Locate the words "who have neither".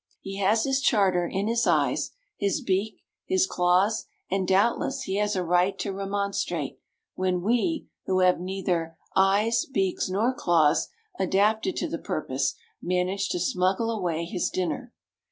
8.07-8.97